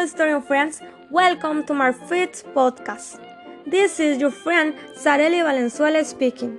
historian 0.00 0.40
friends, 0.40 0.80
welcome 1.10 1.62
to 1.62 1.74
my 1.74 1.92
fifth 1.92 2.46
podcast. 2.54 3.20
This 3.66 4.00
is 4.00 4.18
your 4.18 4.30
friend 4.30 4.74
Zarely 4.96 5.42
Valenzuela 5.42 6.02
speaking. 6.06 6.56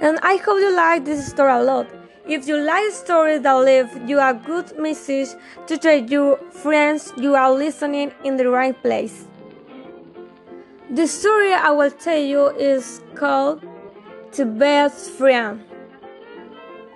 And 0.00 0.20
I 0.22 0.36
hope 0.36 0.60
you 0.60 0.72
like 0.74 1.04
this 1.04 1.26
story 1.28 1.50
a 1.50 1.60
lot. 1.60 1.88
If 2.28 2.46
you 2.46 2.58
like 2.58 2.92
stories 2.92 3.42
that 3.42 3.54
leave 3.54 4.08
you 4.08 4.20
a 4.20 4.32
good 4.32 4.78
message 4.78 5.30
to 5.66 5.76
tell 5.76 5.98
your 5.98 6.36
friends 6.52 7.12
you 7.16 7.34
are 7.34 7.52
listening 7.52 8.12
in 8.22 8.36
the 8.36 8.48
right 8.48 8.80
place. 8.80 9.26
The 10.90 11.08
story 11.08 11.52
I 11.52 11.70
will 11.72 11.90
tell 11.90 12.22
you 12.22 12.50
is 12.50 13.00
called 13.16 13.66
The 14.30 14.46
Best 14.46 15.10
Friend. 15.10 15.60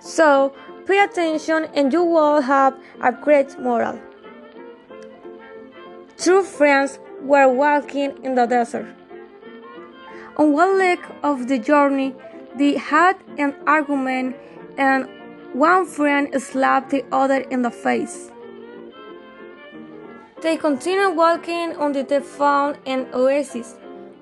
So 0.01 0.55
pay 0.87 1.02
attention 1.02 1.65
and 1.74 1.92
you 1.92 2.05
will 2.05 2.41
have 2.42 2.79
a 3.02 3.11
great 3.11 3.59
moral. 3.59 3.98
Two 6.24 6.42
friends 6.42 6.98
were 7.20 7.46
walking 7.48 8.16
in 8.24 8.34
the 8.34 8.46
desert. 8.46 8.87
On 10.38 10.55
one 10.55 10.78
leg 10.78 10.98
of 11.23 11.48
the 11.48 11.59
journey, 11.59 12.16
they 12.56 12.78
had 12.78 13.19
an 13.37 13.55
argument, 13.66 14.34
and 14.79 15.06
one 15.52 15.84
friend 15.84 16.32
slapped 16.41 16.88
the 16.88 17.05
other 17.12 17.41
in 17.51 17.60
the 17.60 17.70
face. 17.70 18.30
They 20.41 20.56
continued 20.56 21.15
walking 21.15 21.73
until 21.79 22.05
they 22.05 22.20
found 22.20 22.79
an 22.87 23.06
oasis 23.12 23.74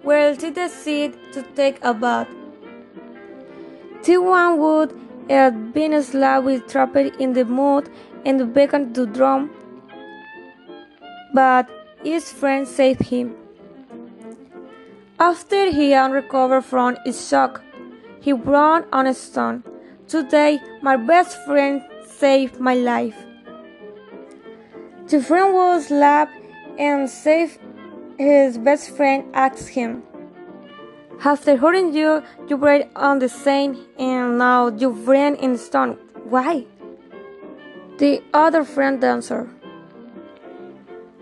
where 0.03 0.35
they 0.35 0.51
decided 0.51 1.17
to 1.35 1.43
take 1.55 1.79
a 1.83 1.95
bath. 1.95 2.27
The 4.03 4.19
one 4.19 4.59
would 4.59 5.01
had 5.31 5.73
been 5.73 6.03
slapped 6.03 6.47
with 6.47 6.67
trapped 6.67 6.97
in 6.97 7.33
the 7.35 7.45
mud 7.45 7.89
and 8.27 8.53
began 8.53 8.93
to 8.95 9.07
drown, 9.07 9.51
but 11.33 11.71
his 12.05 12.33
friend 12.33 12.67
saved 12.67 13.03
him. 13.03 13.35
After 15.19 15.71
he 15.71 15.91
had 15.93 16.13
recovered 16.13 16.63
from 16.63 16.97
his 17.05 17.29
shock, 17.29 17.63
he 18.21 18.33
ran 18.33 18.85
on 18.93 19.07
a 19.07 19.15
stone. 19.15 19.63
Today, 20.09 20.61
my 20.83 20.97
best 20.97 21.39
friend 21.45 21.83
saved 22.07 22.59
my 22.61 22.75
life. 22.75 23.17
The 25.09 25.23
friend 25.23 25.55
was 25.55 25.87
slapped 25.87 26.37
and 26.79 27.09
saved 27.09 27.59
his 28.19 28.59
best 28.59 28.97
friend 28.97 29.25
asked 29.35 29.69
him, 29.69 30.03
After 31.25 31.57
hurting 31.57 31.95
you, 31.95 32.23
you 32.49 32.57
break 32.57 32.89
on 32.97 33.19
the 33.19 33.29
sand 33.29 33.77
and 33.99 34.39
now 34.39 34.69
you 34.69 34.91
ran 34.91 35.37
in 35.37 35.57
stone. 35.59 35.99
Why? 36.25 36.67
The 37.99 38.23
other 38.33 38.65
friend 38.65 39.03
answered, 39.05 39.49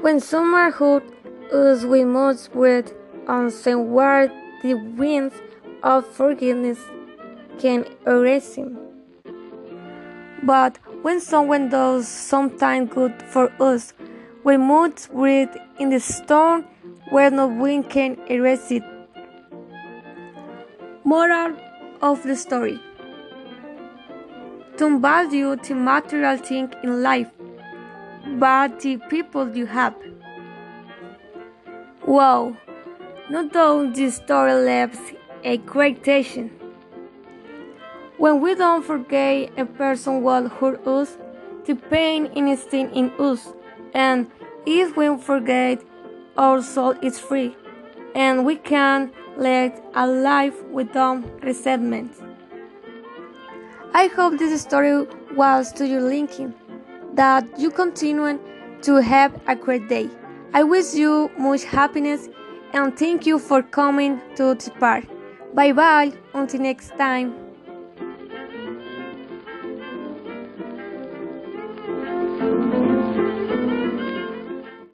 when 0.00 0.18
summer 0.18 0.70
hurt 0.70 1.04
us 1.52 1.84
we 1.84 2.04
must 2.04 2.54
wait 2.54 2.94
on 3.28 3.50
where 3.92 4.28
the 4.62 4.74
winds 4.74 5.34
of 5.82 6.06
forgiveness 6.06 6.78
can 7.58 7.84
erase 8.06 8.54
him. 8.54 8.78
But 10.42 10.78
when 11.02 11.20
someone 11.20 11.68
does 11.68 12.08
something 12.08 12.86
good 12.86 13.22
for 13.22 13.52
us, 13.60 13.92
we 14.42 14.56
must 14.56 15.12
breathe 15.12 15.54
in 15.78 15.90
the 15.90 16.00
storm 16.00 16.64
where 17.10 17.30
no 17.30 17.46
wind 17.46 17.90
can 17.90 18.16
erase 18.28 18.70
it. 18.70 18.82
Moral 21.04 21.56
of 22.00 22.22
the 22.22 22.36
story 22.36 22.80
Don't 24.78 25.02
value 25.02 25.56
the 25.56 25.74
material 25.74 26.38
thing 26.38 26.72
in 26.82 27.02
life 27.02 27.28
but 28.40 28.80
the 28.80 28.96
people 29.10 29.54
you 29.54 29.66
have. 29.66 29.94
Wow, 32.06 32.56
not 33.28 33.52
though 33.52 33.90
this 33.92 34.16
story 34.16 34.54
leaves 34.54 34.98
a 35.44 35.58
great 35.58 36.06
lesson. 36.06 36.50
When 38.16 38.40
we 38.40 38.54
don't 38.54 38.82
forget 38.82 39.50
a 39.58 39.66
person 39.66 40.22
what 40.22 40.50
hurt 40.52 40.86
us, 40.86 41.18
the 41.66 41.74
pain 41.74 42.26
is 42.48 42.62
still 42.62 42.90
in 42.92 43.12
us, 43.18 43.52
and 43.92 44.30
if 44.64 44.96
we 44.96 45.16
forget, 45.18 45.82
our 46.38 46.62
soul 46.62 46.94
is 47.02 47.18
free, 47.18 47.54
and 48.14 48.46
we 48.46 48.56
can 48.56 49.12
lead 49.36 49.74
a 49.94 50.06
life 50.06 50.64
without 50.64 51.22
resentment. 51.42 52.12
I 53.92 54.06
hope 54.06 54.38
this 54.38 54.62
story 54.62 55.06
was 55.34 55.72
to 55.72 55.86
your 55.86 56.00
linking 56.00 56.54
that 57.14 57.46
you 57.58 57.70
continue 57.70 58.38
to 58.82 58.96
have 58.96 59.38
a 59.46 59.56
great 59.56 59.88
day. 59.88 60.08
I 60.52 60.62
wish 60.62 60.94
you 60.94 61.30
much 61.38 61.64
happiness 61.64 62.28
and 62.72 62.96
thank 62.96 63.26
you 63.26 63.38
for 63.38 63.62
coming 63.62 64.20
to 64.36 64.54
the 64.54 64.70
park. 64.78 65.04
Bye 65.54 65.72
bye 65.72 66.12
until 66.34 66.60
next 66.60 66.96
time. 66.96 67.49